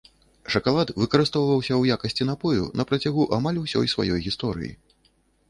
Шакалад 0.53 0.91
выкарыстоўваўся 1.01 1.71
ў 1.77 1.81
якасці 1.97 2.27
напою 2.31 2.63
на 2.81 2.87
працягу 2.93 3.27
амаль 3.39 3.61
усёй 3.67 3.93
сваёй 3.95 4.19
гісторыі. 4.31 4.73